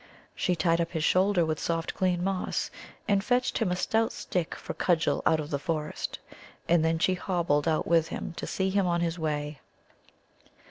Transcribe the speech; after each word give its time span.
She 0.33 0.55
tied 0.55 0.81
up 0.81 0.93
his 0.93 1.03
shoulder 1.03 1.45
with 1.45 1.59
soft 1.59 1.93
clean 1.93 2.23
moss, 2.23 2.71
and 3.07 3.23
fetched 3.23 3.59
him 3.59 3.71
a 3.71 3.75
stout 3.75 4.11
stick 4.11 4.55
for 4.55 4.73
cudgel 4.73 5.21
out 5.27 5.39
of 5.39 5.51
the 5.51 5.59
forest. 5.59 6.17
And 6.67 6.83
then 6.83 6.97
she 6.97 7.13
hobbled 7.13 7.67
out 7.67 7.85
with 7.85 8.07
him 8.07 8.33
to 8.37 8.47
see 8.47 8.71
him 8.71 8.87
on 8.87 9.01
his 9.01 9.19
way. 9.19 9.59